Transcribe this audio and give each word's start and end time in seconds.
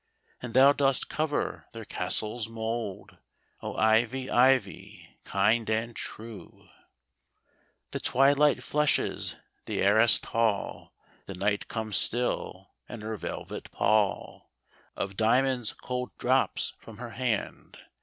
And 0.41 0.55
thou 0.55 0.73
dost 0.73 1.09
cover 1.09 1.67
their 1.73 1.85
castle's 1.85 2.49
mould, 2.49 3.19
O, 3.61 3.75
Ivy, 3.75 4.31
Ivy, 4.31 5.19
kind 5.25 5.69
and 5.69 5.95
true! 5.95 6.67
The 7.91 7.99
twilight 7.99 8.63
flushes 8.63 9.37
the 9.67 9.83
arrased 9.85 10.25
hall. 10.25 10.95
The 11.27 11.35
Night 11.35 11.67
comes 11.67 11.97
still, 11.97 12.71
and 12.89 13.03
her 13.03 13.15
velvet 13.15 13.69
pall 13.69 14.49
Of 14.95 15.15
diamonds 15.17 15.71
cold 15.71 16.17
drops 16.17 16.73
from 16.79 16.97
her 16.97 17.11
hand. 17.11 17.77